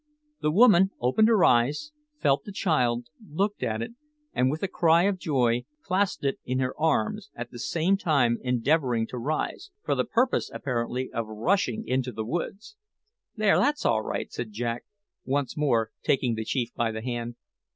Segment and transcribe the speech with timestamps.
[0.39, 3.91] The woman opened her eyes, felt the child, looked at it,
[4.33, 8.39] and with a cry of joy, clasped it in her arms, at the same time
[8.41, 12.75] endeavouring to rise for the purpose, apparently, of rushing into the woods.
[13.35, 14.85] "There, that's all right," said Jack,
[15.23, 17.35] once more taking the chief by the hand.